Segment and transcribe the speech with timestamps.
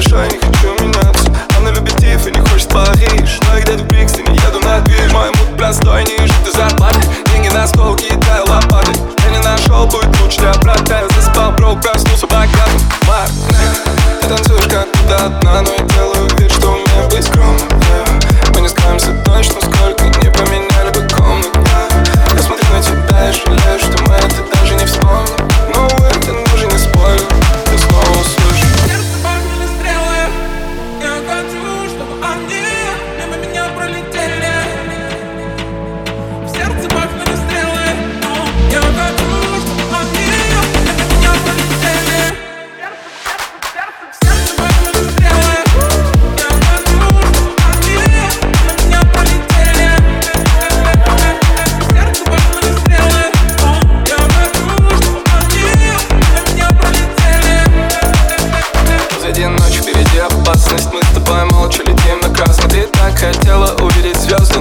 [0.00, 1.30] хороша, не хочу меняться.
[1.58, 3.38] Она любит Тиффи, не хочет Париж.
[3.42, 5.12] Но я где-то в Брикстоне еду на движ.
[5.12, 7.00] Мой муд простой, не ищу ты зарплаты.
[7.32, 8.92] Деньги на стол, кидаю лопаты.
[9.24, 12.80] Я не нашел, будет лучше для брата Я засыпал, бро, проснулся богатым.
[13.06, 13.30] Марк,
[14.20, 15.89] ты танцуешь как будто одна, но я
[32.30, 32.59] Monday.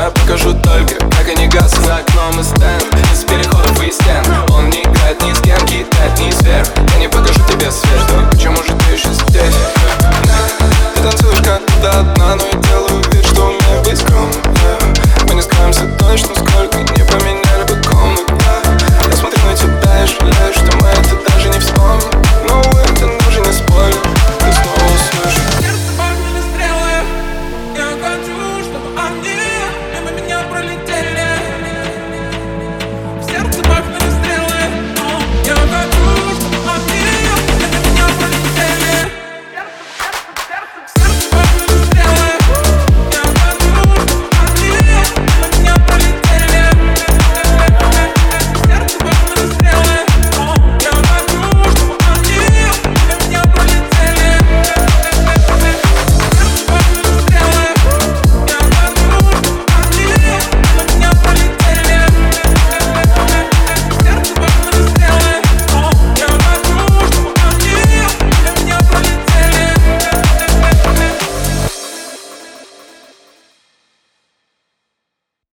[0.00, 2.99] Но я покажу только, как они гасят за окном и стенд.